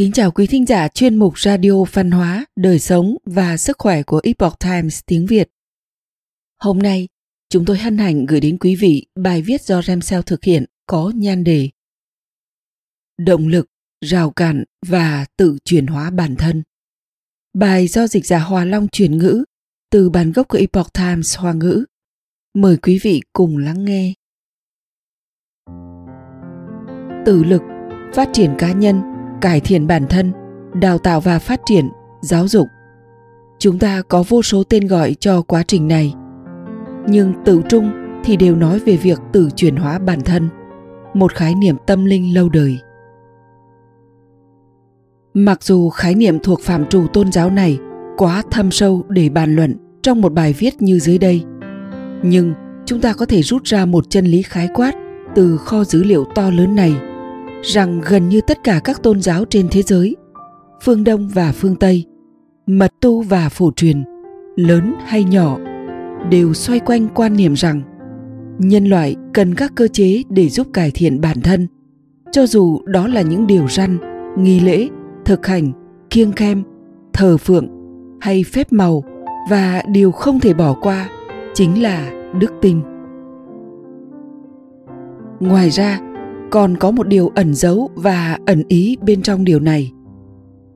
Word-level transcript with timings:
Kính 0.00 0.12
chào 0.12 0.30
quý 0.30 0.46
thính 0.46 0.66
giả 0.66 0.88
chuyên 0.88 1.16
mục 1.16 1.38
Radio 1.38 1.84
Văn 1.92 2.10
hóa, 2.10 2.44
Đời 2.56 2.78
sống 2.78 3.16
và 3.24 3.56
Sức 3.56 3.76
khỏe 3.78 4.02
của 4.02 4.20
Epoch 4.22 4.58
Times 4.58 5.00
tiếng 5.06 5.26
Việt. 5.26 5.50
Hôm 6.60 6.78
nay, 6.78 7.08
chúng 7.48 7.64
tôi 7.64 7.78
hân 7.78 7.98
hạnh 7.98 8.26
gửi 8.26 8.40
đến 8.40 8.58
quý 8.58 8.76
vị 8.76 9.06
bài 9.14 9.42
viết 9.42 9.62
do 9.62 9.82
Ramsel 9.82 10.20
thực 10.26 10.44
hiện 10.44 10.64
có 10.86 11.12
nhan 11.14 11.44
đề 11.44 11.68
Động 13.18 13.48
lực, 13.48 13.66
rào 14.00 14.30
cản 14.30 14.64
và 14.86 15.26
tự 15.36 15.58
chuyển 15.64 15.86
hóa 15.86 16.10
bản 16.10 16.36
thân. 16.36 16.62
Bài 17.54 17.86
do 17.86 18.06
dịch 18.06 18.26
giả 18.26 18.38
Hòa 18.38 18.64
Long 18.64 18.88
chuyển 18.88 19.18
ngữ 19.18 19.44
từ 19.90 20.10
bản 20.10 20.32
gốc 20.32 20.48
của 20.48 20.58
Epoch 20.58 20.92
Times 20.92 21.38
Hoa 21.38 21.52
ngữ. 21.52 21.84
Mời 22.54 22.76
quý 22.76 22.98
vị 23.02 23.20
cùng 23.32 23.58
lắng 23.58 23.84
nghe. 23.84 24.14
Tự 27.26 27.44
lực, 27.44 27.62
phát 28.14 28.28
triển 28.32 28.54
cá 28.58 28.72
nhân, 28.72 29.09
cải 29.40 29.60
thiện 29.60 29.86
bản 29.86 30.06
thân, 30.06 30.32
đào 30.74 30.98
tạo 30.98 31.20
và 31.20 31.38
phát 31.38 31.60
triển, 31.64 31.88
giáo 32.20 32.48
dục. 32.48 32.66
Chúng 33.58 33.78
ta 33.78 34.02
có 34.08 34.24
vô 34.28 34.42
số 34.42 34.62
tên 34.62 34.86
gọi 34.86 35.16
cho 35.20 35.42
quá 35.42 35.62
trình 35.66 35.88
này. 35.88 36.14
Nhưng 37.08 37.32
tự 37.44 37.62
trung 37.68 37.90
thì 38.24 38.36
đều 38.36 38.56
nói 38.56 38.78
về 38.78 38.96
việc 38.96 39.18
tự 39.32 39.48
chuyển 39.56 39.76
hóa 39.76 39.98
bản 39.98 40.20
thân, 40.20 40.48
một 41.14 41.34
khái 41.34 41.54
niệm 41.54 41.76
tâm 41.86 42.04
linh 42.04 42.34
lâu 42.34 42.48
đời. 42.48 42.78
Mặc 45.34 45.62
dù 45.62 45.90
khái 45.90 46.14
niệm 46.14 46.38
thuộc 46.42 46.60
phạm 46.60 46.86
trù 46.86 47.06
tôn 47.06 47.32
giáo 47.32 47.50
này 47.50 47.78
quá 48.16 48.42
thâm 48.50 48.70
sâu 48.70 49.04
để 49.08 49.28
bàn 49.28 49.56
luận 49.56 49.76
trong 50.02 50.20
một 50.20 50.32
bài 50.32 50.54
viết 50.58 50.82
như 50.82 50.98
dưới 50.98 51.18
đây, 51.18 51.44
nhưng 52.22 52.54
chúng 52.86 53.00
ta 53.00 53.12
có 53.12 53.26
thể 53.26 53.42
rút 53.42 53.64
ra 53.64 53.86
một 53.86 54.10
chân 54.10 54.24
lý 54.24 54.42
khái 54.42 54.68
quát 54.74 54.92
từ 55.34 55.56
kho 55.56 55.84
dữ 55.84 56.02
liệu 56.02 56.24
to 56.34 56.50
lớn 56.50 56.74
này 56.74 56.94
rằng 57.62 58.00
gần 58.08 58.28
như 58.28 58.40
tất 58.40 58.58
cả 58.64 58.80
các 58.84 59.02
tôn 59.02 59.20
giáo 59.20 59.44
trên 59.44 59.68
thế 59.70 59.82
giới, 59.82 60.16
phương 60.82 61.04
Đông 61.04 61.28
và 61.28 61.52
phương 61.52 61.76
Tây, 61.76 62.06
mật 62.66 62.92
tu 63.00 63.22
và 63.22 63.48
phổ 63.48 63.70
truyền, 63.76 64.04
lớn 64.56 64.94
hay 65.06 65.24
nhỏ, 65.24 65.58
đều 66.30 66.54
xoay 66.54 66.80
quanh 66.80 67.08
quan 67.14 67.36
niệm 67.36 67.54
rằng 67.54 67.82
nhân 68.58 68.84
loại 68.84 69.16
cần 69.32 69.54
các 69.54 69.72
cơ 69.74 69.88
chế 69.88 70.22
để 70.28 70.48
giúp 70.48 70.66
cải 70.72 70.90
thiện 70.90 71.20
bản 71.20 71.40
thân, 71.40 71.66
cho 72.32 72.46
dù 72.46 72.80
đó 72.84 73.06
là 73.06 73.22
những 73.22 73.46
điều 73.46 73.68
răn, 73.68 73.98
nghi 74.38 74.60
lễ, 74.60 74.88
thực 75.24 75.46
hành, 75.46 75.72
kiêng 76.10 76.32
khem, 76.32 76.62
thờ 77.12 77.36
phượng 77.36 77.68
hay 78.20 78.44
phép 78.44 78.72
màu 78.72 79.04
và 79.50 79.82
điều 79.88 80.12
không 80.12 80.40
thể 80.40 80.54
bỏ 80.54 80.76
qua 80.82 81.08
chính 81.54 81.82
là 81.82 82.10
đức 82.40 82.52
tin. 82.60 82.80
Ngoài 85.40 85.70
ra, 85.70 86.00
còn 86.50 86.76
có 86.76 86.90
một 86.90 87.08
điều 87.08 87.28
ẩn 87.34 87.54
giấu 87.54 87.90
và 87.94 88.38
ẩn 88.46 88.62
ý 88.68 88.96
bên 89.02 89.22
trong 89.22 89.44
điều 89.44 89.60
này. 89.60 89.92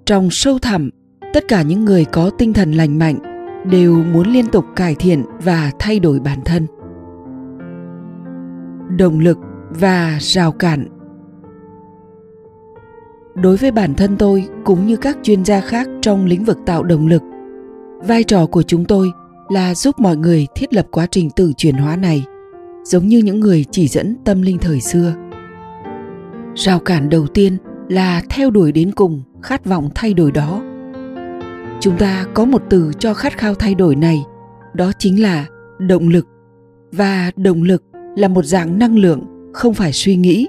Trong 0.06 0.28
sâu 0.30 0.58
thẳm, 0.58 0.90
tất 1.32 1.44
cả 1.48 1.62
những 1.62 1.84
người 1.84 2.04
có 2.04 2.30
tinh 2.30 2.52
thần 2.52 2.72
lành 2.72 2.98
mạnh 2.98 3.18
đều 3.70 3.94
muốn 3.94 4.32
liên 4.32 4.46
tục 4.46 4.64
cải 4.76 4.94
thiện 4.94 5.22
và 5.42 5.70
thay 5.78 6.00
đổi 6.00 6.20
bản 6.20 6.38
thân. 6.44 6.66
Động 8.98 9.18
lực 9.18 9.38
và 9.70 10.18
rào 10.20 10.52
cản. 10.52 10.86
Đối 13.34 13.56
với 13.56 13.70
bản 13.70 13.94
thân 13.94 14.16
tôi 14.16 14.48
cũng 14.64 14.86
như 14.86 14.96
các 14.96 15.18
chuyên 15.22 15.44
gia 15.44 15.60
khác 15.60 15.88
trong 16.02 16.26
lĩnh 16.26 16.44
vực 16.44 16.58
tạo 16.66 16.82
động 16.82 17.06
lực, 17.06 17.22
vai 18.06 18.24
trò 18.24 18.46
của 18.46 18.62
chúng 18.62 18.84
tôi 18.84 19.10
là 19.48 19.74
giúp 19.74 19.98
mọi 19.98 20.16
người 20.16 20.46
thiết 20.54 20.74
lập 20.74 20.86
quá 20.90 21.06
trình 21.10 21.30
tự 21.30 21.52
chuyển 21.56 21.74
hóa 21.74 21.96
này, 21.96 22.24
giống 22.84 23.06
như 23.06 23.18
những 23.18 23.40
người 23.40 23.64
chỉ 23.70 23.88
dẫn 23.88 24.16
tâm 24.24 24.42
linh 24.42 24.58
thời 24.58 24.80
xưa 24.80 25.14
rào 26.54 26.78
cản 26.78 27.08
đầu 27.08 27.26
tiên 27.26 27.56
là 27.88 28.22
theo 28.30 28.50
đuổi 28.50 28.72
đến 28.72 28.92
cùng, 28.92 29.22
khát 29.42 29.64
vọng 29.64 29.90
thay 29.94 30.14
đổi 30.14 30.32
đó. 30.32 30.62
Chúng 31.80 31.96
ta 31.98 32.26
có 32.34 32.44
một 32.44 32.62
từ 32.70 32.92
cho 32.98 33.14
khát 33.14 33.38
khao 33.38 33.54
thay 33.54 33.74
đổi 33.74 33.96
này, 33.96 34.24
đó 34.74 34.92
chính 34.98 35.22
là 35.22 35.46
động 35.78 36.08
lực. 36.08 36.26
Và 36.92 37.30
động 37.36 37.62
lực 37.62 37.82
là 38.16 38.28
một 38.28 38.44
dạng 38.44 38.78
năng 38.78 38.98
lượng 38.98 39.50
không 39.52 39.74
phải 39.74 39.92
suy 39.92 40.16
nghĩ. 40.16 40.48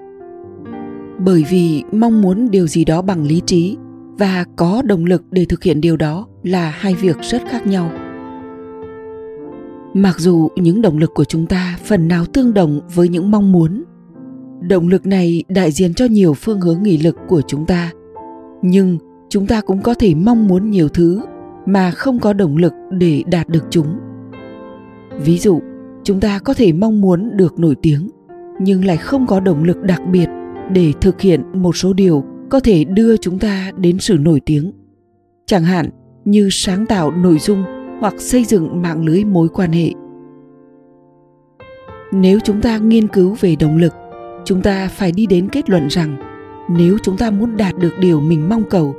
Bởi 1.19 1.45
vì 1.49 1.83
mong 1.91 2.21
muốn 2.21 2.51
điều 2.51 2.67
gì 2.67 2.85
đó 2.85 3.01
bằng 3.01 3.23
lý 3.23 3.41
trí 3.45 3.77
và 4.17 4.45
có 4.55 4.81
động 4.85 5.05
lực 5.05 5.23
để 5.31 5.45
thực 5.45 5.63
hiện 5.63 5.81
điều 5.81 5.97
đó 5.97 6.27
là 6.43 6.69
hai 6.69 6.95
việc 6.95 7.17
rất 7.21 7.41
khác 7.49 7.67
nhau. 7.67 7.91
Mặc 9.93 10.19
dù 10.19 10.49
những 10.55 10.81
động 10.81 10.97
lực 10.97 11.11
của 11.13 11.25
chúng 11.25 11.45
ta 11.45 11.77
phần 11.85 12.07
nào 12.07 12.25
tương 12.25 12.53
đồng 12.53 12.79
với 12.95 13.09
những 13.09 13.31
mong 13.31 13.51
muốn 13.51 13.83
động 14.61 14.87
lực 14.87 15.05
này 15.05 15.43
đại 15.47 15.71
diện 15.71 15.93
cho 15.93 16.05
nhiều 16.05 16.33
phương 16.33 16.61
hướng 16.61 16.83
nghị 16.83 16.97
lực 16.97 17.15
của 17.27 17.41
chúng 17.41 17.65
ta. 17.65 17.91
Nhưng 18.61 18.97
chúng 19.29 19.47
ta 19.47 19.61
cũng 19.61 19.81
có 19.81 19.93
thể 19.93 20.15
mong 20.15 20.47
muốn 20.47 20.69
nhiều 20.69 20.89
thứ 20.89 21.21
mà 21.65 21.91
không 21.91 22.19
có 22.19 22.33
động 22.33 22.57
lực 22.57 22.73
để 22.91 23.23
đạt 23.31 23.49
được 23.49 23.63
chúng. 23.69 23.87
Ví 25.23 25.37
dụ, 25.37 25.59
chúng 26.03 26.19
ta 26.19 26.39
có 26.39 26.53
thể 26.53 26.73
mong 26.73 27.01
muốn 27.01 27.37
được 27.37 27.59
nổi 27.59 27.75
tiếng, 27.81 28.09
nhưng 28.59 28.85
lại 28.85 28.97
không 28.97 29.27
có 29.27 29.39
động 29.39 29.63
lực 29.63 29.81
đặc 29.81 30.01
biệt 30.11 30.29
để 30.71 30.93
thực 31.01 31.21
hiện 31.21 31.43
một 31.53 31.75
số 31.75 31.93
điều 31.93 32.23
có 32.49 32.59
thể 32.59 32.83
đưa 32.83 33.17
chúng 33.17 33.39
ta 33.39 33.71
đến 33.77 33.99
sự 33.99 34.17
nổi 34.17 34.41
tiếng. 34.45 34.71
Chẳng 35.45 35.63
hạn 35.63 35.89
như 36.25 36.49
sáng 36.51 36.85
tạo 36.85 37.11
nội 37.11 37.39
dung 37.39 37.63
hoặc 37.99 38.13
xây 38.17 38.45
dựng 38.45 38.81
mạng 38.81 39.05
lưới 39.05 39.23
mối 39.23 39.47
quan 39.49 39.71
hệ. 39.71 39.91
Nếu 42.11 42.39
chúng 42.43 42.61
ta 42.61 42.77
nghiên 42.77 43.07
cứu 43.07 43.35
về 43.39 43.55
động 43.59 43.77
lực 43.77 43.93
chúng 44.45 44.61
ta 44.61 44.87
phải 44.87 45.11
đi 45.11 45.25
đến 45.25 45.49
kết 45.49 45.69
luận 45.69 45.87
rằng, 45.87 46.15
nếu 46.69 46.97
chúng 47.03 47.17
ta 47.17 47.31
muốn 47.31 47.57
đạt 47.57 47.77
được 47.77 47.93
điều 47.99 48.19
mình 48.19 48.49
mong 48.49 48.63
cầu, 48.69 48.95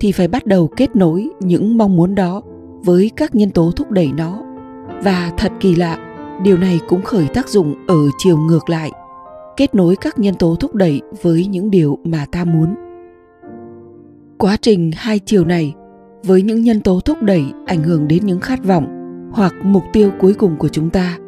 thì 0.00 0.12
phải 0.12 0.28
bắt 0.28 0.46
đầu 0.46 0.70
kết 0.76 0.96
nối 0.96 1.28
những 1.40 1.78
mong 1.78 1.96
muốn 1.96 2.14
đó 2.14 2.42
với 2.84 3.10
các 3.16 3.34
nhân 3.34 3.50
tố 3.50 3.70
thúc 3.76 3.90
đẩy 3.90 4.12
nó. 4.16 4.42
Và 5.02 5.32
thật 5.38 5.52
kỳ 5.60 5.74
lạ, 5.74 5.98
điều 6.42 6.56
này 6.56 6.80
cũng 6.88 7.02
khởi 7.02 7.26
tác 7.34 7.48
dụng 7.48 7.74
ở 7.86 7.98
chiều 8.18 8.36
ngược 8.38 8.68
lại, 8.68 8.92
kết 9.56 9.74
nối 9.74 9.96
các 9.96 10.18
nhân 10.18 10.34
tố 10.34 10.56
thúc 10.60 10.74
đẩy 10.74 11.00
với 11.22 11.46
những 11.46 11.70
điều 11.70 11.98
mà 12.04 12.26
ta 12.32 12.44
muốn. 12.44 12.74
Quá 14.38 14.56
trình 14.60 14.90
hai 14.94 15.18
chiều 15.18 15.44
này, 15.44 15.74
với 16.24 16.42
những 16.42 16.62
nhân 16.62 16.80
tố 16.80 17.00
thúc 17.00 17.22
đẩy 17.22 17.44
ảnh 17.66 17.82
hưởng 17.82 18.08
đến 18.08 18.26
những 18.26 18.40
khát 18.40 18.64
vọng 18.64 18.86
hoặc 19.32 19.54
mục 19.62 19.82
tiêu 19.92 20.10
cuối 20.20 20.34
cùng 20.34 20.56
của 20.56 20.68
chúng 20.68 20.90
ta, 20.90 21.18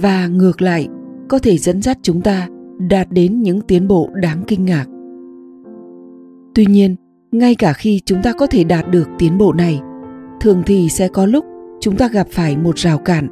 và 0.00 0.26
ngược 0.26 0.62
lại, 0.62 0.88
có 1.28 1.38
thể 1.38 1.58
dẫn 1.58 1.82
dắt 1.82 1.98
chúng 2.02 2.20
ta 2.20 2.48
đạt 2.88 3.06
đến 3.10 3.42
những 3.42 3.60
tiến 3.60 3.88
bộ 3.88 4.08
đáng 4.14 4.42
kinh 4.46 4.64
ngạc. 4.64 4.86
Tuy 6.54 6.66
nhiên, 6.66 6.96
ngay 7.32 7.54
cả 7.54 7.72
khi 7.72 8.00
chúng 8.04 8.22
ta 8.22 8.32
có 8.32 8.46
thể 8.46 8.64
đạt 8.64 8.90
được 8.90 9.08
tiến 9.18 9.38
bộ 9.38 9.52
này, 9.52 9.80
thường 10.40 10.62
thì 10.66 10.88
sẽ 10.88 11.08
có 11.08 11.26
lúc 11.26 11.44
chúng 11.80 11.96
ta 11.96 12.08
gặp 12.08 12.26
phải 12.30 12.56
một 12.56 12.78
rào 12.78 12.98
cản. 12.98 13.28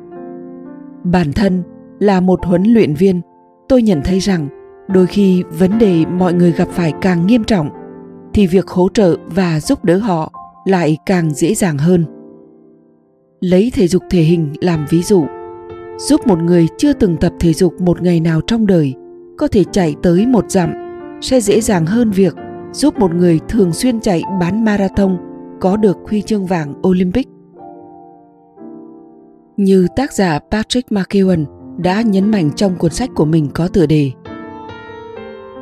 Bản 1.04 1.32
thân 1.32 1.62
là 1.98 2.20
một 2.20 2.46
huấn 2.46 2.64
luyện 2.64 2.94
viên, 2.94 3.20
tôi 3.68 3.82
nhận 3.82 4.00
thấy 4.04 4.18
rằng 4.18 4.48
đôi 4.88 5.06
khi 5.06 5.42
vấn 5.58 5.78
đề 5.78 6.04
mọi 6.06 6.34
người 6.34 6.52
gặp 6.52 6.68
phải 6.68 6.92
càng 7.00 7.26
nghiêm 7.26 7.44
trọng, 7.44 7.68
thì 8.34 8.46
việc 8.46 8.68
hỗ 8.68 8.88
trợ 8.88 9.16
và 9.26 9.60
giúp 9.60 9.84
đỡ 9.84 9.96
họ 9.96 10.32
lại 10.64 10.96
càng 11.06 11.30
dễ 11.34 11.54
dàng 11.54 11.78
hơn. 11.78 12.04
Lấy 13.40 13.72
thể 13.74 13.88
dục 13.88 14.02
thể 14.10 14.20
hình 14.20 14.52
làm 14.60 14.86
ví 14.90 15.02
dụ, 15.02 15.24
giúp 15.98 16.26
một 16.26 16.38
người 16.38 16.68
chưa 16.78 16.92
từng 16.92 17.16
tập 17.16 17.32
thể 17.40 17.52
dục 17.52 17.80
một 17.80 18.02
ngày 18.02 18.20
nào 18.20 18.40
trong 18.46 18.66
đời 18.66 18.94
có 19.38 19.48
thể 19.48 19.64
chạy 19.64 19.96
tới 20.02 20.26
một 20.26 20.50
dặm 20.50 20.72
sẽ 21.20 21.40
dễ 21.40 21.60
dàng 21.60 21.86
hơn 21.86 22.10
việc 22.10 22.34
giúp 22.72 22.98
một 22.98 23.14
người 23.14 23.40
thường 23.48 23.72
xuyên 23.72 24.00
chạy 24.00 24.22
bán 24.40 24.64
marathon 24.64 25.16
có 25.60 25.76
được 25.76 25.96
huy 26.08 26.22
chương 26.22 26.46
vàng 26.46 26.74
Olympic. 26.88 27.28
Như 29.56 29.86
tác 29.96 30.12
giả 30.12 30.38
Patrick 30.50 30.90
McKeown 30.90 31.44
đã 31.78 32.02
nhấn 32.02 32.30
mạnh 32.30 32.50
trong 32.56 32.76
cuốn 32.76 32.90
sách 32.90 33.10
của 33.14 33.24
mình 33.24 33.48
có 33.54 33.68
tựa 33.68 33.86
đề 33.86 34.10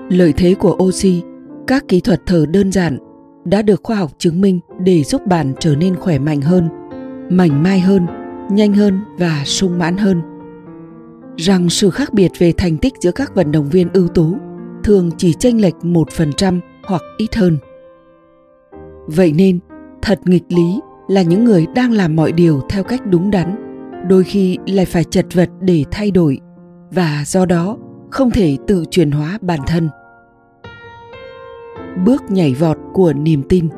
Lợi 0.08 0.32
thế 0.36 0.54
của 0.54 0.78
oxy, 0.82 1.22
các 1.66 1.84
kỹ 1.88 2.00
thuật 2.00 2.20
thở 2.26 2.46
đơn 2.46 2.72
giản 2.72 2.98
đã 3.44 3.62
được 3.62 3.80
khoa 3.82 3.96
học 3.96 4.10
chứng 4.18 4.40
minh 4.40 4.60
để 4.80 5.02
giúp 5.02 5.26
bạn 5.26 5.54
trở 5.60 5.76
nên 5.76 5.96
khỏe 5.96 6.18
mạnh 6.18 6.40
hơn, 6.40 6.68
mảnh 7.30 7.62
mai 7.62 7.80
hơn, 7.80 8.06
nhanh 8.50 8.72
hơn 8.72 9.00
và 9.18 9.42
sung 9.44 9.78
mãn 9.78 9.96
hơn 9.96 10.35
rằng 11.36 11.70
sự 11.70 11.90
khác 11.90 12.14
biệt 12.14 12.32
về 12.38 12.52
thành 12.52 12.76
tích 12.76 12.94
giữa 13.00 13.12
các 13.12 13.34
vận 13.34 13.52
động 13.52 13.68
viên 13.68 13.92
ưu 13.92 14.08
tú 14.08 14.36
thường 14.84 15.10
chỉ 15.16 15.32
chênh 15.32 15.60
lệch 15.60 15.74
1% 15.82 16.60
hoặc 16.84 17.02
ít 17.16 17.34
hơn. 17.34 17.58
Vậy 19.06 19.32
nên, 19.32 19.58
thật 20.02 20.20
nghịch 20.24 20.44
lý 20.48 20.80
là 21.08 21.22
những 21.22 21.44
người 21.44 21.66
đang 21.74 21.92
làm 21.92 22.16
mọi 22.16 22.32
điều 22.32 22.60
theo 22.68 22.84
cách 22.84 23.06
đúng 23.06 23.30
đắn, 23.30 23.56
đôi 24.08 24.24
khi 24.24 24.58
lại 24.66 24.86
phải 24.86 25.04
chật 25.04 25.26
vật 25.34 25.50
để 25.60 25.84
thay 25.90 26.10
đổi 26.10 26.38
và 26.90 27.22
do 27.26 27.46
đó 27.46 27.76
không 28.10 28.30
thể 28.30 28.56
tự 28.66 28.84
chuyển 28.90 29.10
hóa 29.10 29.38
bản 29.40 29.60
thân. 29.66 29.88
Bước 32.04 32.30
nhảy 32.30 32.54
vọt 32.54 32.78
của 32.92 33.12
niềm 33.12 33.42
tin 33.48 33.68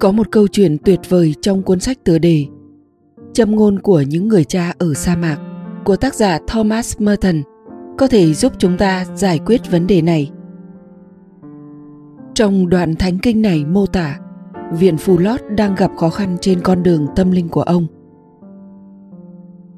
Có 0.00 0.12
một 0.12 0.30
câu 0.30 0.48
chuyện 0.48 0.76
tuyệt 0.84 1.00
vời 1.08 1.34
trong 1.40 1.62
cuốn 1.62 1.80
sách 1.80 1.98
tựa 2.04 2.18
đề 2.18 2.46
Châm 3.32 3.56
ngôn 3.56 3.78
của 3.78 4.00
những 4.00 4.28
người 4.28 4.44
cha 4.44 4.72
ở 4.78 4.94
sa 4.94 5.16
mạc 5.16 5.38
của 5.84 5.96
tác 5.96 6.14
giả 6.14 6.38
Thomas 6.46 6.98
Merton 6.98 7.42
có 7.98 8.08
thể 8.08 8.34
giúp 8.34 8.52
chúng 8.58 8.78
ta 8.78 9.04
giải 9.14 9.38
quyết 9.46 9.70
vấn 9.70 9.86
đề 9.86 10.02
này. 10.02 10.30
Trong 12.34 12.68
đoạn 12.68 12.94
thánh 12.96 13.18
kinh 13.18 13.42
này 13.42 13.64
mô 13.64 13.86
tả, 13.86 14.18
viện 14.72 14.96
phù 14.96 15.18
lót 15.18 15.40
đang 15.56 15.74
gặp 15.74 15.90
khó 15.96 16.10
khăn 16.10 16.36
trên 16.40 16.60
con 16.60 16.82
đường 16.82 17.06
tâm 17.16 17.30
linh 17.30 17.48
của 17.48 17.62
ông. 17.62 17.86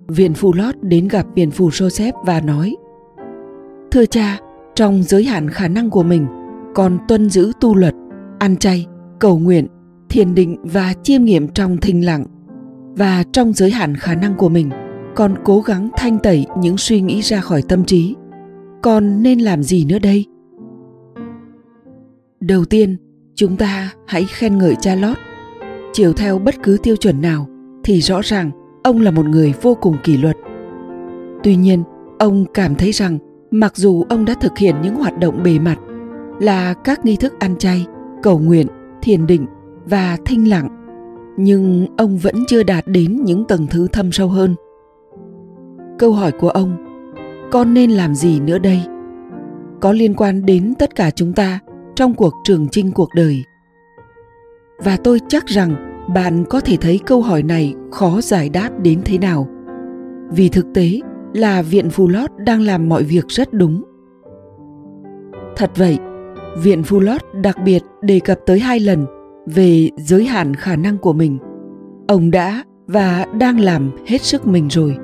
Viện 0.09 0.35
phù 0.35 0.53
lót 0.53 0.75
đến 0.83 1.09
gặp 1.09 1.27
viện 1.35 1.51
phù 1.51 1.69
Joseph 1.69 2.13
và 2.25 2.41
nói 2.41 2.77
Thưa 3.91 4.07
cha, 4.07 4.39
trong 4.75 5.03
giới 5.03 5.25
hạn 5.25 5.51
khả 5.51 5.69
năng 5.69 5.91
của 5.91 6.03
mình, 6.03 6.27
con 6.75 6.99
tuân 7.09 7.31
giữ 7.31 7.53
tu 7.61 7.75
luật, 7.75 7.95
ăn 8.39 8.57
chay, 8.57 8.87
cầu 9.19 9.39
nguyện, 9.39 9.67
thiền 10.09 10.35
định 10.35 10.57
và 10.63 10.95
chiêm 11.03 11.25
nghiệm 11.25 11.49
trong 11.49 11.77
thinh 11.77 12.05
lặng. 12.05 12.25
Và 12.97 13.25
trong 13.33 13.53
giới 13.53 13.71
hạn 13.71 13.95
khả 13.97 14.15
năng 14.15 14.35
của 14.35 14.49
mình, 14.49 14.71
con 15.15 15.35
cố 15.45 15.61
gắng 15.61 15.89
thanh 15.97 16.19
tẩy 16.19 16.47
những 16.59 16.77
suy 16.79 17.01
nghĩ 17.01 17.21
ra 17.21 17.41
khỏi 17.41 17.63
tâm 17.63 17.85
trí. 17.85 18.15
Con 18.83 19.23
nên 19.23 19.39
làm 19.39 19.63
gì 19.63 19.85
nữa 19.85 19.99
đây? 19.99 20.27
Đầu 22.41 22.65
tiên, 22.65 22.97
chúng 23.35 23.57
ta 23.57 23.93
hãy 24.07 24.25
khen 24.25 24.59
ngợi 24.59 24.75
cha 24.81 24.95
lót. 24.95 25.17
Chiều 25.93 26.13
theo 26.13 26.39
bất 26.39 26.55
cứ 26.63 26.79
tiêu 26.83 26.97
chuẩn 26.97 27.21
nào 27.21 27.49
thì 27.85 28.01
rõ 28.01 28.21
ràng 28.21 28.51
ông 28.83 29.01
là 29.01 29.11
một 29.11 29.27
người 29.27 29.55
vô 29.63 29.75
cùng 29.75 29.97
kỷ 30.05 30.17
luật. 30.17 30.37
Tuy 31.43 31.57
nhiên, 31.57 31.83
ông 32.19 32.45
cảm 32.55 32.75
thấy 32.75 32.93
rằng 32.93 33.19
mặc 33.51 33.77
dù 33.77 34.05
ông 34.09 34.25
đã 34.25 34.35
thực 34.35 34.59
hiện 34.59 34.75
những 34.83 34.95
hoạt 34.95 35.19
động 35.19 35.43
bề 35.43 35.59
mặt 35.59 35.79
là 36.41 36.75
các 36.75 37.05
nghi 37.05 37.17
thức 37.17 37.35
ăn 37.39 37.57
chay, 37.59 37.87
cầu 38.23 38.39
nguyện, 38.39 38.67
thiền 39.03 39.27
định 39.27 39.47
và 39.85 40.17
thinh 40.25 40.51
lặng, 40.51 40.69
nhưng 41.37 41.87
ông 41.97 42.19
vẫn 42.19 42.35
chưa 42.49 42.63
đạt 42.63 42.85
đến 42.87 43.25
những 43.25 43.45
tầng 43.45 43.67
thứ 43.71 43.89
thâm 43.89 44.13
sâu 44.13 44.29
hơn. 44.29 44.55
Câu 46.03 46.13
hỏi 46.13 46.33
của 46.33 46.49
ông, 46.49 46.77
con 47.51 47.75
nên 47.75 47.91
làm 47.91 48.15
gì 48.15 48.41
nữa 48.41 48.59
đây? 48.59 48.81
Có 49.81 49.93
liên 49.93 50.15
quan 50.15 50.47
đến 50.47 50.75
tất 50.79 50.95
cả 50.95 51.11
chúng 51.11 51.33
ta 51.33 51.59
trong 51.95 52.15
cuộc 52.15 52.35
trường 52.45 52.69
chinh 52.69 52.93
cuộc 52.93 53.09
đời. 53.15 53.45
Và 54.85 54.97
tôi 54.97 55.21
chắc 55.29 55.47
rằng 55.47 55.75
bạn 56.15 56.45
có 56.51 56.61
thể 56.61 56.77
thấy 56.77 57.01
câu 57.07 57.23
hỏi 57.23 57.43
này 57.43 57.75
khó 57.91 58.21
giải 58.21 58.49
đáp 58.49 58.71
đến 58.83 59.01
thế 59.05 59.19
nào. 59.19 59.49
Vì 60.31 60.49
thực 60.49 60.67
tế, 60.75 61.01
là 61.35 61.63
Viện 61.63 61.91
Phù 61.91 62.09
Lót 62.09 62.31
đang 62.39 62.61
làm 62.61 62.89
mọi 62.89 63.03
việc 63.03 63.29
rất 63.29 63.53
đúng. 63.53 63.83
Thật 65.57 65.71
vậy, 65.77 65.99
Viện 66.63 66.83
Phù 66.83 67.01
Lót 67.01 67.21
đặc 67.43 67.57
biệt 67.65 67.83
đề 68.03 68.21
cập 68.21 68.39
tới 68.47 68.59
hai 68.59 68.81
lần 68.81 69.07
về 69.47 69.91
giới 69.97 70.25
hạn 70.25 70.55
khả 70.55 70.77
năng 70.77 70.99
của 70.99 71.13
mình. 71.13 71.39
Ông 72.09 72.31
đã 72.31 72.65
và 72.87 73.27
đang 73.39 73.61
làm 73.61 73.91
hết 74.07 74.23
sức 74.23 74.47
mình 74.47 74.69
rồi. 74.71 74.97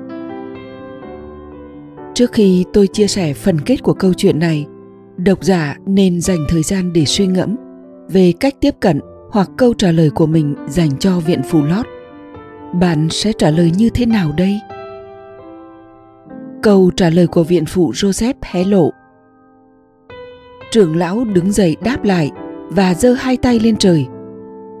Trước 2.19 2.31
khi 2.31 2.65
tôi 2.73 2.87
chia 2.87 3.07
sẻ 3.07 3.33
phần 3.33 3.59
kết 3.65 3.83
của 3.83 3.93
câu 3.93 4.13
chuyện 4.13 4.39
này, 4.39 4.65
độc 5.17 5.43
giả 5.43 5.75
nên 5.85 6.21
dành 6.21 6.45
thời 6.49 6.63
gian 6.63 6.93
để 6.93 7.05
suy 7.05 7.27
ngẫm 7.27 7.55
về 8.09 8.33
cách 8.39 8.55
tiếp 8.61 8.75
cận 8.79 8.99
hoặc 9.31 9.49
câu 9.57 9.73
trả 9.73 9.91
lời 9.91 10.09
của 10.09 10.25
mình 10.25 10.55
dành 10.69 10.97
cho 10.99 11.19
viện 11.19 11.41
phù 11.43 11.63
lót. 11.63 11.85
Bạn 12.79 13.07
sẽ 13.11 13.33
trả 13.33 13.49
lời 13.51 13.71
như 13.77 13.89
thế 13.89 14.05
nào 14.05 14.31
đây? 14.37 14.59
Câu 16.63 16.91
trả 16.95 17.09
lời 17.09 17.27
của 17.27 17.43
viện 17.43 17.65
phụ 17.65 17.91
Joseph 17.91 18.33
hé 18.41 18.63
lộ. 18.63 18.91
Trưởng 20.71 20.95
lão 20.95 21.25
đứng 21.25 21.51
dậy 21.51 21.75
đáp 21.83 22.03
lại 22.03 22.31
và 22.69 22.93
giơ 22.93 23.13
hai 23.13 23.37
tay 23.37 23.59
lên 23.59 23.75
trời. 23.77 24.05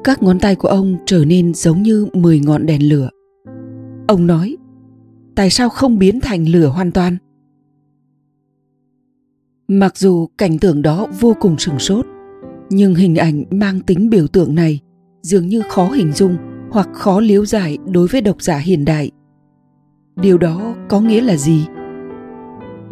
Các 0.03 0.23
ngón 0.23 0.39
tay 0.39 0.55
của 0.55 0.67
ông 0.67 0.97
trở 1.05 1.25
nên 1.25 1.53
giống 1.53 1.81
như 1.81 2.07
10 2.13 2.39
ngọn 2.39 2.65
đèn 2.65 2.89
lửa. 2.89 3.09
Ông 4.07 4.27
nói, 4.27 4.57
tại 5.35 5.49
sao 5.49 5.69
không 5.69 5.99
biến 5.99 6.19
thành 6.19 6.45
lửa 6.47 6.67
hoàn 6.67 6.91
toàn? 6.91 7.17
Mặc 9.71 9.97
dù 9.97 10.27
cảnh 10.37 10.59
tượng 10.59 10.81
đó 10.81 11.07
vô 11.19 11.35
cùng 11.39 11.57
sừng 11.57 11.79
sốt, 11.79 12.05
nhưng 12.69 12.95
hình 12.95 13.15
ảnh 13.15 13.43
mang 13.51 13.79
tính 13.79 14.09
biểu 14.09 14.27
tượng 14.27 14.55
này 14.55 14.79
dường 15.21 15.47
như 15.47 15.61
khó 15.69 15.85
hình 15.85 16.11
dung 16.11 16.37
hoặc 16.71 16.89
khó 16.93 17.19
liếu 17.19 17.45
giải 17.45 17.77
đối 17.85 18.07
với 18.07 18.21
độc 18.21 18.41
giả 18.41 18.57
hiện 18.57 18.85
đại. 18.85 19.11
Điều 20.15 20.37
đó 20.37 20.75
có 20.89 21.01
nghĩa 21.01 21.21
là 21.21 21.35
gì? 21.35 21.65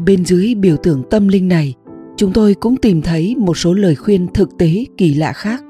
Bên 0.05 0.25
dưới 0.25 0.55
biểu 0.55 0.77
tượng 0.77 1.03
tâm 1.09 1.27
linh 1.27 1.47
này 1.47 1.73
chúng 2.17 2.33
tôi 2.33 2.53
cũng 2.53 2.75
tìm 2.77 3.01
thấy 3.01 3.35
một 3.37 3.57
số 3.57 3.73
lời 3.73 3.95
khuyên 3.95 4.27
thực 4.33 4.57
tế 4.57 4.85
kỳ 4.97 5.13
lạ 5.13 5.33
khác. 5.33 5.63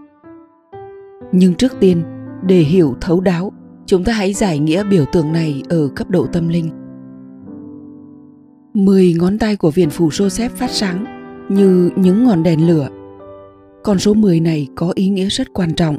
Nhưng 1.31 1.53
trước 1.53 1.73
tiên 1.79 2.03
để 2.47 2.59
hiểu 2.59 2.95
thấu 3.01 3.21
đáo 3.21 3.51
chúng 3.85 4.03
ta 4.03 4.13
hãy 4.13 4.33
giải 4.33 4.59
nghĩa 4.59 4.83
biểu 4.83 5.05
tượng 5.11 5.33
này 5.33 5.63
ở 5.69 5.87
cấp 5.95 6.09
độ 6.09 6.25
tâm 6.25 6.47
linh 6.47 6.86
mười 8.77 9.13
ngón 9.19 9.37
tay 9.37 9.55
của 9.55 9.71
viện 9.71 9.89
phủ 9.89 10.09
Joseph 10.09 10.49
phát 10.49 10.71
sáng 10.71 11.05
như 11.49 11.89
những 11.95 12.23
ngọn 12.23 12.43
đèn 12.43 12.67
lửa. 12.67 12.89
Con 13.83 13.99
số 13.99 14.13
10 14.13 14.39
này 14.39 14.67
có 14.75 14.91
ý 14.95 15.09
nghĩa 15.09 15.27
rất 15.29 15.53
quan 15.53 15.73
trọng, 15.73 15.97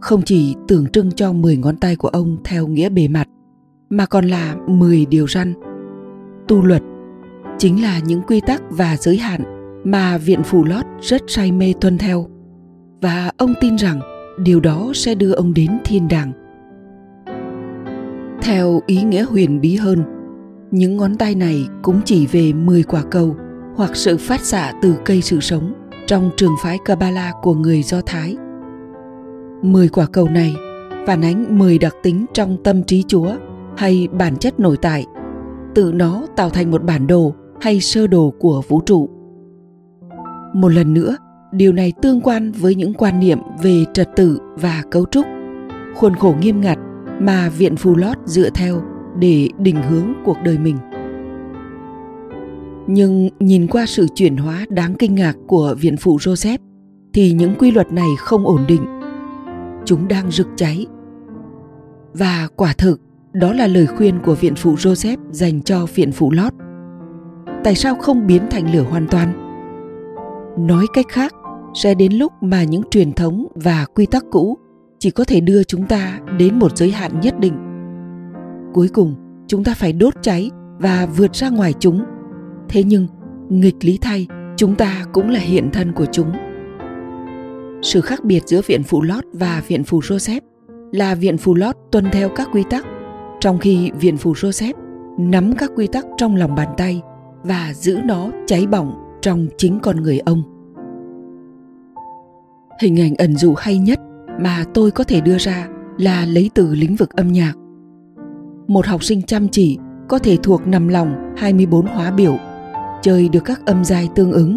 không 0.00 0.22
chỉ 0.22 0.54
tượng 0.68 0.86
trưng 0.86 1.12
cho 1.12 1.32
10 1.32 1.56
ngón 1.56 1.76
tay 1.76 1.96
của 1.96 2.08
ông 2.08 2.36
theo 2.44 2.66
nghĩa 2.66 2.88
bề 2.88 3.08
mặt, 3.08 3.28
mà 3.90 4.06
còn 4.06 4.28
là 4.28 4.56
10 4.66 5.06
điều 5.06 5.28
răn. 5.28 5.54
Tu 6.48 6.62
luật 6.62 6.82
chính 7.58 7.82
là 7.82 7.98
những 7.98 8.22
quy 8.22 8.40
tắc 8.40 8.62
và 8.70 8.96
giới 8.96 9.16
hạn 9.16 9.42
mà 9.84 10.18
viện 10.18 10.42
phủ 10.42 10.64
lót 10.64 10.84
rất 11.00 11.22
say 11.26 11.52
mê 11.52 11.74
tuân 11.80 11.98
theo 11.98 12.26
và 13.00 13.30
ông 13.36 13.54
tin 13.60 13.76
rằng 13.76 14.00
điều 14.44 14.60
đó 14.60 14.92
sẽ 14.94 15.14
đưa 15.14 15.32
ông 15.32 15.54
đến 15.54 15.78
thiên 15.84 16.08
đàng 16.08 16.32
theo 18.42 18.80
ý 18.86 19.02
nghĩa 19.02 19.22
huyền 19.22 19.60
bí 19.60 19.76
hơn 19.76 20.21
những 20.72 20.96
ngón 20.96 21.16
tay 21.16 21.34
này 21.34 21.68
cũng 21.82 22.00
chỉ 22.04 22.26
về 22.26 22.52
10 22.52 22.82
quả 22.82 23.02
cầu 23.10 23.36
hoặc 23.76 23.96
sự 23.96 24.16
phát 24.16 24.40
xạ 24.40 24.72
từ 24.82 24.94
cây 25.04 25.22
sự 25.22 25.40
sống 25.40 25.72
trong 26.06 26.30
trường 26.36 26.52
phái 26.62 26.78
Kabbalah 26.84 27.34
của 27.42 27.54
người 27.54 27.82
Do 27.82 28.00
Thái. 28.06 28.36
10 29.62 29.88
quả 29.88 30.06
cầu 30.06 30.28
này 30.28 30.54
phản 31.06 31.24
ánh 31.24 31.58
10 31.58 31.78
đặc 31.78 31.94
tính 32.02 32.26
trong 32.34 32.56
tâm 32.64 32.82
trí 32.82 33.02
Chúa 33.02 33.30
hay 33.76 34.08
bản 34.12 34.36
chất 34.36 34.60
nội 34.60 34.76
tại, 34.82 35.06
tự 35.74 35.92
nó 35.94 36.26
tạo 36.36 36.50
thành 36.50 36.70
một 36.70 36.84
bản 36.84 37.06
đồ 37.06 37.34
hay 37.60 37.80
sơ 37.80 38.06
đồ 38.06 38.34
của 38.38 38.62
vũ 38.68 38.80
trụ. 38.80 39.10
Một 40.54 40.68
lần 40.68 40.94
nữa, 40.94 41.16
điều 41.52 41.72
này 41.72 41.92
tương 42.02 42.20
quan 42.20 42.52
với 42.52 42.74
những 42.74 42.94
quan 42.94 43.20
niệm 43.20 43.38
về 43.62 43.84
trật 43.92 44.08
tự 44.16 44.38
và 44.54 44.82
cấu 44.90 45.04
trúc, 45.10 45.26
khuôn 45.94 46.14
khổ 46.14 46.34
nghiêm 46.40 46.60
ngặt 46.60 46.78
mà 47.20 47.48
Viện 47.48 47.76
Phù 47.76 47.96
Lót 47.96 48.16
dựa 48.24 48.50
theo 48.50 48.91
để 49.18 49.48
định 49.58 49.82
hướng 49.82 50.12
cuộc 50.24 50.36
đời 50.44 50.58
mình. 50.58 50.76
Nhưng 52.86 53.28
nhìn 53.40 53.66
qua 53.66 53.86
sự 53.86 54.06
chuyển 54.14 54.36
hóa 54.36 54.66
đáng 54.68 54.94
kinh 54.94 55.14
ngạc 55.14 55.34
của 55.46 55.74
Viện 55.80 55.96
Phụ 55.96 56.16
Joseph 56.16 56.58
thì 57.14 57.32
những 57.32 57.54
quy 57.54 57.70
luật 57.70 57.92
này 57.92 58.08
không 58.18 58.46
ổn 58.46 58.64
định. 58.68 58.86
Chúng 59.84 60.08
đang 60.08 60.30
rực 60.30 60.48
cháy. 60.56 60.86
Và 62.12 62.48
quả 62.56 62.72
thực, 62.78 63.00
đó 63.32 63.52
là 63.52 63.66
lời 63.66 63.86
khuyên 63.86 64.18
của 64.24 64.34
Viện 64.34 64.54
Phụ 64.56 64.74
Joseph 64.74 65.16
dành 65.30 65.62
cho 65.62 65.86
Viện 65.94 66.12
Phụ 66.12 66.30
Lót. 66.30 66.52
Tại 67.64 67.74
sao 67.74 67.94
không 67.94 68.26
biến 68.26 68.42
thành 68.50 68.74
lửa 68.74 68.84
hoàn 68.90 69.06
toàn? 69.06 69.32
Nói 70.58 70.86
cách 70.92 71.06
khác, 71.08 71.34
sẽ 71.74 71.94
đến 71.94 72.12
lúc 72.12 72.32
mà 72.40 72.64
những 72.64 72.82
truyền 72.90 73.12
thống 73.12 73.46
và 73.54 73.86
quy 73.94 74.06
tắc 74.06 74.24
cũ 74.30 74.58
chỉ 74.98 75.10
có 75.10 75.24
thể 75.24 75.40
đưa 75.40 75.64
chúng 75.64 75.86
ta 75.86 76.18
đến 76.38 76.58
một 76.58 76.76
giới 76.76 76.90
hạn 76.90 77.20
nhất 77.20 77.38
định. 77.38 77.71
Cuối 78.72 78.88
cùng, 78.88 79.14
chúng 79.46 79.64
ta 79.64 79.74
phải 79.74 79.92
đốt 79.92 80.14
cháy 80.22 80.50
và 80.78 81.06
vượt 81.16 81.34
ra 81.34 81.50
ngoài 81.50 81.74
chúng. 81.78 82.04
Thế 82.68 82.82
nhưng 82.82 83.06
nghịch 83.48 83.84
lý 83.84 83.98
thay 84.00 84.26
chúng 84.56 84.74
ta 84.74 85.04
cũng 85.12 85.30
là 85.30 85.40
hiện 85.40 85.70
thân 85.72 85.92
của 85.92 86.06
chúng. 86.12 86.32
Sự 87.82 88.00
khác 88.00 88.24
biệt 88.24 88.42
giữa 88.46 88.60
viện 88.66 88.82
phù 88.82 89.02
lót 89.02 89.24
và 89.32 89.62
viện 89.68 89.84
phù 89.84 90.00
joseph 90.00 90.40
là 90.92 91.14
viện 91.14 91.38
phù 91.38 91.54
lót 91.54 91.76
tuân 91.90 92.04
theo 92.12 92.28
các 92.28 92.48
quy 92.52 92.62
tắc 92.70 92.86
trong 93.40 93.58
khi 93.58 93.90
viện 94.00 94.16
phù 94.16 94.32
joseph 94.32 94.74
nắm 95.18 95.52
các 95.58 95.70
quy 95.76 95.86
tắc 95.86 96.06
trong 96.16 96.36
lòng 96.36 96.54
bàn 96.54 96.68
tay 96.76 97.02
và 97.42 97.72
giữ 97.74 97.98
nó 98.04 98.30
cháy 98.46 98.66
bỏng 98.66 99.18
trong 99.22 99.46
chính 99.58 99.78
con 99.82 99.96
người 99.96 100.18
ông. 100.18 100.42
Hình 102.80 103.00
ảnh 103.00 103.14
ẩn 103.18 103.36
dụ 103.36 103.54
hay 103.54 103.78
nhất 103.78 104.00
mà 104.40 104.64
tôi 104.74 104.90
có 104.90 105.04
thể 105.04 105.20
đưa 105.20 105.38
ra 105.38 105.68
là 105.98 106.26
lấy 106.26 106.50
từ 106.54 106.74
lĩnh 106.74 106.96
vực 106.96 107.10
âm 107.10 107.32
nhạc 107.32 107.52
một 108.66 108.86
học 108.86 109.04
sinh 109.04 109.22
chăm 109.22 109.48
chỉ 109.48 109.78
có 110.08 110.18
thể 110.18 110.36
thuộc 110.42 110.66
nằm 110.66 110.88
lòng 110.88 111.34
24 111.36 111.86
hóa 111.86 112.10
biểu, 112.10 112.36
chơi 113.02 113.28
được 113.28 113.44
các 113.44 113.66
âm 113.66 113.84
giai 113.84 114.08
tương 114.14 114.32
ứng, 114.32 114.56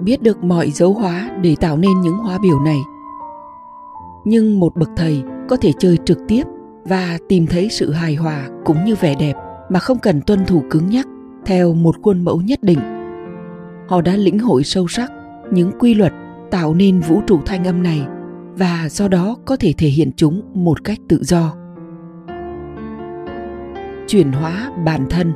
biết 0.00 0.22
được 0.22 0.44
mọi 0.44 0.70
dấu 0.70 0.92
hóa 0.92 1.30
để 1.42 1.56
tạo 1.60 1.76
nên 1.76 2.00
những 2.00 2.16
hóa 2.16 2.38
biểu 2.42 2.60
này. 2.60 2.78
Nhưng 4.24 4.60
một 4.60 4.76
bậc 4.76 4.90
thầy 4.96 5.22
có 5.48 5.56
thể 5.56 5.72
chơi 5.78 5.98
trực 6.04 6.18
tiếp 6.28 6.42
và 6.84 7.18
tìm 7.28 7.46
thấy 7.46 7.68
sự 7.70 7.92
hài 7.92 8.14
hòa 8.14 8.48
cũng 8.64 8.84
như 8.84 8.94
vẻ 9.00 9.14
đẹp 9.14 9.34
mà 9.68 9.78
không 9.78 9.98
cần 9.98 10.20
tuân 10.20 10.44
thủ 10.46 10.62
cứng 10.70 10.86
nhắc 10.86 11.06
theo 11.46 11.74
một 11.74 11.96
khuôn 12.02 12.24
mẫu 12.24 12.40
nhất 12.40 12.62
định. 12.62 12.78
Họ 13.88 14.00
đã 14.00 14.16
lĩnh 14.16 14.38
hội 14.38 14.64
sâu 14.64 14.88
sắc 14.88 15.12
những 15.52 15.70
quy 15.78 15.94
luật 15.94 16.12
tạo 16.50 16.74
nên 16.74 17.00
vũ 17.00 17.20
trụ 17.26 17.40
thanh 17.46 17.64
âm 17.64 17.82
này 17.82 18.06
và 18.56 18.88
do 18.90 19.08
đó 19.08 19.36
có 19.44 19.56
thể 19.56 19.74
thể 19.78 19.88
hiện 19.88 20.10
chúng 20.16 20.42
một 20.54 20.84
cách 20.84 20.98
tự 21.08 21.22
do 21.22 21.61
chuyển 24.06 24.32
hóa 24.32 24.72
bản 24.84 25.06
thân. 25.10 25.32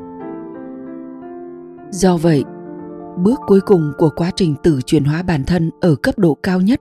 Do 1.90 2.16
vậy, 2.16 2.44
bước 3.24 3.40
cuối 3.46 3.60
cùng 3.60 3.92
của 3.98 4.10
quá 4.16 4.30
trình 4.36 4.54
tự 4.62 4.80
chuyển 4.86 5.04
hóa 5.04 5.22
bản 5.22 5.44
thân 5.44 5.70
ở 5.80 5.96
cấp 5.96 6.18
độ 6.18 6.34
cao 6.34 6.60
nhất 6.60 6.80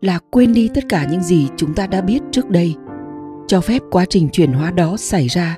là 0.00 0.18
quên 0.30 0.52
đi 0.52 0.68
tất 0.74 0.84
cả 0.88 1.06
những 1.10 1.22
gì 1.22 1.48
chúng 1.56 1.74
ta 1.74 1.86
đã 1.86 2.00
biết 2.00 2.22
trước 2.30 2.50
đây 2.50 2.74
cho 3.46 3.60
phép 3.60 3.82
quá 3.90 4.04
trình 4.08 4.28
chuyển 4.32 4.52
hóa 4.52 4.70
đó 4.70 4.96
xảy 4.96 5.26
ra. 5.26 5.56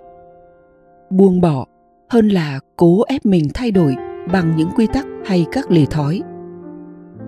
Buông 1.10 1.40
bỏ 1.40 1.66
hơn 2.10 2.28
là 2.28 2.60
cố 2.76 3.02
ép 3.08 3.26
mình 3.26 3.48
thay 3.54 3.70
đổi 3.70 3.96
bằng 4.32 4.56
những 4.56 4.68
quy 4.76 4.86
tắc 4.86 5.06
hay 5.24 5.46
các 5.52 5.70
lề 5.70 5.84
thói. 5.84 6.22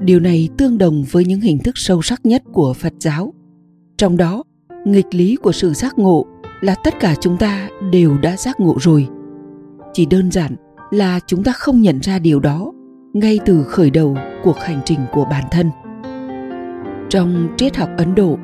Điều 0.00 0.21
này 0.21 0.49
tương 0.59 0.78
đồng 0.78 1.04
với 1.11 1.25
những 1.25 1.40
hình 1.40 1.59
thức 1.59 1.78
sâu 1.78 2.02
sắc 2.02 2.26
nhất 2.26 2.42
của 2.52 2.73
phật 2.73 2.92
giáo. 3.00 3.35
Trong 3.97 4.16
đó 4.16 4.42
nghịch 4.85 5.14
lý 5.14 5.37
của 5.37 5.52
sự 5.52 5.73
giác 5.73 5.99
ngộ 5.99 6.26
là 6.61 6.75
tất 6.85 6.95
cả 7.00 7.14
chúng 7.21 7.37
ta 7.37 7.69
đều 7.90 8.19
đã 8.19 8.37
giác 8.37 8.61
ngộ 8.61 8.75
rồi. 8.81 9.09
Chỉ 9.93 10.07
đơn 10.07 10.31
giản 10.31 10.57
là 10.90 11.21
chúng 11.26 11.45
ta 11.45 11.52
không 11.52 11.81
nhận 11.81 12.00
ra 12.00 12.19
điều 12.19 12.40
đó 12.40 12.73
ngay 13.12 13.38
từ 13.47 13.62
khởi 13.62 13.90
đầu 13.90 14.17
cuộc 14.43 14.57
hành 14.59 14.81
trình 14.85 15.00
của 15.12 15.25
bản 15.25 15.45
thân. 15.50 15.71
Trong 17.09 17.49
triết 17.57 17.76
học 17.76 17.88
ấn 17.97 18.14
độ 18.14 18.38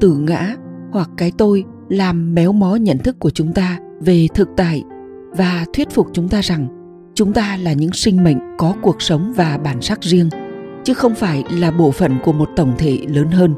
tử 0.00 0.16
ngã 0.16 0.54
hoặc 0.92 1.10
cái 1.16 1.32
tôi 1.38 1.64
làm 1.88 2.34
méo 2.34 2.52
mó 2.52 2.76
nhận 2.76 2.98
thức 2.98 3.16
của 3.18 3.30
chúng 3.30 3.52
ta 3.52 3.78
về 4.00 4.26
thực 4.34 4.48
tại 4.56 4.84
và 5.30 5.64
thuyết 5.72 5.90
phục 5.90 6.06
chúng 6.12 6.28
ta 6.28 6.40
rằng 6.40 6.68
chúng 7.14 7.32
ta 7.32 7.56
là 7.56 7.72
những 7.72 7.92
sinh 7.92 8.24
mệnh 8.24 8.38
có 8.58 8.74
cuộc 8.82 9.02
sống 9.02 9.32
và 9.36 9.58
bản 9.64 9.82
sắc 9.82 10.02
riêng, 10.02 10.28
chứ 10.84 10.94
không 10.94 11.14
phải 11.14 11.44
là 11.50 11.70
bộ 11.70 11.90
phận 11.90 12.18
của 12.24 12.32
một 12.32 12.48
tổng 12.56 12.72
thể 12.78 12.98
lớn 13.08 13.28
hơn. 13.30 13.54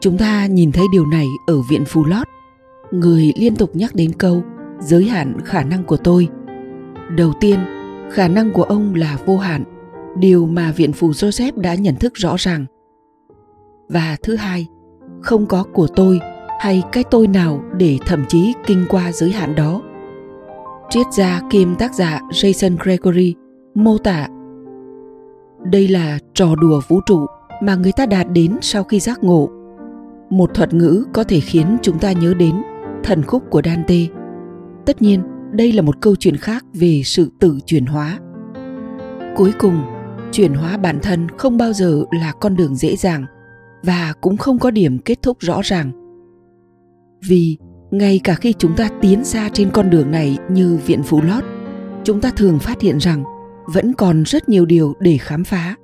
Chúng 0.00 0.18
ta 0.18 0.46
nhìn 0.46 0.72
thấy 0.72 0.86
điều 0.92 1.06
này 1.06 1.26
ở 1.46 1.60
viện 1.70 1.84
phù 1.84 2.04
lót 2.04 2.26
người 2.90 3.32
liên 3.36 3.56
tục 3.56 3.70
nhắc 3.76 3.94
đến 3.94 4.12
câu, 4.12 4.42
giới 4.80 5.04
hạn 5.04 5.36
khả 5.44 5.62
năng 5.62 5.84
của 5.84 5.96
tôi. 5.96 6.28
Đầu 7.16 7.32
tiên, 7.40 7.58
khả 8.10 8.28
năng 8.28 8.52
của 8.52 8.62
ông 8.62 8.94
là 8.94 9.18
vô 9.26 9.36
hạn, 9.36 9.64
điều 10.18 10.46
mà 10.46 10.72
viện 10.76 10.92
phù 10.92 11.10
joseph 11.10 11.52
đã 11.56 11.74
nhận 11.74 11.94
thức 11.94 12.12
rõ 12.14 12.34
ràng. 12.38 12.64
Và 13.88 14.16
thứ 14.22 14.36
hai, 14.36 14.66
không 15.20 15.46
có 15.46 15.64
của 15.72 15.86
tôi 15.86 16.20
hay 16.60 16.82
cái 16.92 17.04
tôi 17.10 17.26
nào 17.26 17.62
để 17.76 17.98
thậm 18.06 18.24
chí 18.28 18.52
kinh 18.66 18.84
qua 18.88 19.12
giới 19.12 19.30
hạn 19.30 19.54
đó. 19.54 19.82
Triết 20.90 21.06
gia 21.12 21.40
kiêm 21.50 21.74
tác 21.74 21.94
giả 21.94 22.20
jason 22.30 22.76
gregory 22.76 23.34
mô 23.74 23.98
tả, 23.98 24.28
đây 25.64 25.88
là 25.88 26.18
trò 26.34 26.54
đùa 26.60 26.80
vũ 26.88 27.00
trụ 27.06 27.26
mà 27.62 27.74
người 27.74 27.92
ta 27.92 28.06
đạt 28.06 28.26
đến 28.32 28.56
sau 28.60 28.84
khi 28.84 29.00
giác 29.00 29.24
ngộ. 29.24 29.48
Một 30.30 30.54
thuật 30.54 30.74
ngữ 30.74 31.04
có 31.12 31.24
thể 31.24 31.40
khiến 31.40 31.76
chúng 31.82 31.98
ta 31.98 32.12
nhớ 32.12 32.34
đến 32.34 32.54
thần 33.04 33.22
khúc 33.22 33.42
của 33.50 33.62
dante. 33.64 34.06
Tất 34.86 35.02
nhiên, 35.02 35.22
đây 35.52 35.72
là 35.72 35.82
một 35.82 36.00
câu 36.00 36.16
chuyện 36.16 36.36
khác 36.36 36.64
về 36.74 37.02
sự 37.04 37.30
tự 37.40 37.58
chuyển 37.66 37.86
hóa. 37.86 38.18
Cuối 39.36 39.52
cùng, 39.58 39.82
chuyển 40.32 40.54
hóa 40.54 40.76
bản 40.76 40.98
thân 41.02 41.28
không 41.38 41.56
bao 41.56 41.72
giờ 41.72 42.04
là 42.10 42.32
con 42.40 42.56
đường 42.56 42.74
dễ 42.76 42.96
dàng 42.96 43.24
và 43.82 44.12
cũng 44.20 44.36
không 44.36 44.58
có 44.58 44.70
điểm 44.70 44.98
kết 44.98 45.22
thúc 45.22 45.36
rõ 45.40 45.60
ràng. 45.64 45.90
Vì 47.28 47.56
ngay 47.90 48.20
cả 48.24 48.34
khi 48.34 48.54
chúng 48.58 48.76
ta 48.76 48.88
tiến 49.00 49.24
xa 49.24 49.50
trên 49.52 49.70
con 49.70 49.90
đường 49.90 50.10
này 50.10 50.38
như 50.50 50.78
viện 50.86 51.02
phú 51.02 51.20
lót, 51.22 51.44
chúng 52.04 52.20
ta 52.20 52.30
thường 52.36 52.58
phát 52.58 52.80
hiện 52.80 52.98
rằng 52.98 53.24
vẫn 53.66 53.92
còn 53.92 54.22
rất 54.22 54.48
nhiều 54.48 54.66
điều 54.66 54.94
để 55.00 55.18
khám 55.18 55.44
phá. 55.44 55.74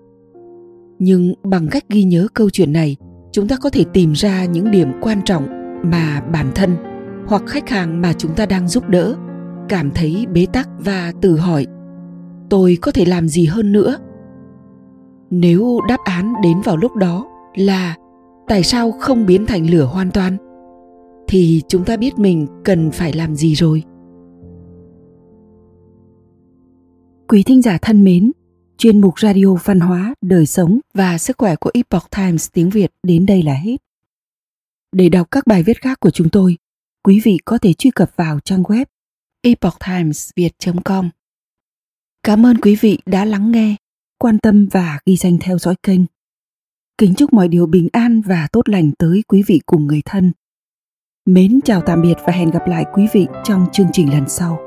Nhưng 0.98 1.34
bằng 1.42 1.68
cách 1.68 1.84
ghi 1.88 2.04
nhớ 2.04 2.26
câu 2.34 2.50
chuyện 2.50 2.72
này, 2.72 2.96
chúng 3.32 3.48
ta 3.48 3.56
có 3.56 3.70
thể 3.70 3.84
tìm 3.92 4.12
ra 4.12 4.44
những 4.44 4.70
điểm 4.70 4.92
quan 5.00 5.22
trọng 5.24 5.46
mà 5.90 6.20
bản 6.20 6.50
thân 6.54 6.76
hoặc 7.26 7.42
khách 7.46 7.68
hàng 7.68 8.00
mà 8.00 8.12
chúng 8.12 8.34
ta 8.34 8.46
đang 8.46 8.68
giúp 8.68 8.88
đỡ, 8.88 9.16
cảm 9.68 9.90
thấy 9.90 10.26
bế 10.32 10.46
tắc 10.52 10.68
và 10.78 11.12
tự 11.20 11.36
hỏi, 11.36 11.66
tôi 12.50 12.78
có 12.80 12.92
thể 12.92 13.04
làm 13.04 13.28
gì 13.28 13.46
hơn 13.46 13.72
nữa? 13.72 13.96
Nếu 15.30 15.80
đáp 15.88 15.98
án 16.04 16.32
đến 16.42 16.60
vào 16.60 16.76
lúc 16.76 16.96
đó 16.96 17.26
là, 17.54 17.96
tại 18.48 18.62
sao 18.62 18.92
không 18.92 19.26
biến 19.26 19.46
thành 19.46 19.70
lửa 19.70 19.84
hoàn 19.84 20.10
toàn? 20.10 20.36
thì 21.28 21.62
chúng 21.68 21.84
ta 21.84 21.96
biết 21.96 22.18
mình 22.18 22.46
cần 22.64 22.90
phải 22.90 23.12
làm 23.12 23.34
gì 23.34 23.54
rồi. 23.54 23.82
Quý 27.28 27.42
thính 27.42 27.62
giả 27.62 27.78
thân 27.82 28.04
mến, 28.04 28.32
chuyên 28.78 29.00
mục 29.00 29.20
radio 29.20 29.54
văn 29.64 29.80
hóa, 29.80 30.14
đời 30.20 30.46
sống 30.46 30.80
và 30.94 31.18
sức 31.18 31.38
khỏe 31.38 31.56
của 31.56 31.70
epoch 31.74 32.10
times 32.16 32.48
tiếng 32.52 32.70
việt 32.70 32.90
đến 33.02 33.26
đây 33.26 33.42
là 33.42 33.54
hết. 33.54 33.76
Để 34.92 35.08
đọc 35.08 35.30
các 35.30 35.46
bài 35.46 35.62
viết 35.62 35.80
khác 35.80 36.00
của 36.00 36.10
chúng 36.10 36.28
tôi 36.28 36.56
quý 37.04 37.20
vị 37.24 37.38
có 37.44 37.58
thể 37.58 37.72
truy 37.72 37.90
cập 37.90 38.16
vào 38.16 38.40
trang 38.40 38.62
web 38.62 38.84
epochtimesviet.com 39.42 41.10
cảm 42.24 42.46
ơn 42.46 42.56
quý 42.58 42.76
vị 42.80 42.98
đã 43.06 43.24
lắng 43.24 43.52
nghe, 43.52 43.76
quan 44.18 44.38
tâm 44.38 44.68
và 44.72 44.98
ghi 45.06 45.16
danh 45.16 45.38
theo 45.40 45.58
dõi 45.58 45.74
kênh. 45.82 46.00
Kính 46.98 47.14
chúc 47.14 47.32
mọi 47.32 47.48
điều 47.48 47.66
bình 47.66 47.88
an 47.92 48.20
và 48.20 48.48
tốt 48.52 48.68
lành 48.68 48.92
tới 48.98 49.22
quý 49.28 49.42
vị 49.46 49.60
cùng 49.66 49.86
người 49.86 50.02
thân. 50.04 50.32
Mến 51.26 51.60
chào 51.64 51.82
tạm 51.86 52.02
biệt 52.02 52.16
và 52.26 52.32
hẹn 52.32 52.50
gặp 52.50 52.62
lại 52.66 52.84
quý 52.94 53.06
vị 53.12 53.26
trong 53.44 53.66
chương 53.72 53.88
trình 53.92 54.10
lần 54.12 54.28
sau. 54.28 54.63